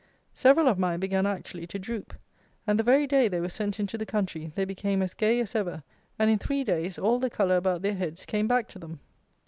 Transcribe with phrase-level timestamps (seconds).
[0.33, 2.15] Several of mine began actually to droop:
[2.65, 5.53] and, the very day they were sent into the country, they became as gay as
[5.53, 5.83] ever,
[6.17, 8.99] and, in three days, all the colour about their heads came back to them.